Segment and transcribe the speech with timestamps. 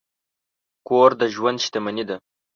[0.87, 2.17] کور د ژوند شتمني ده.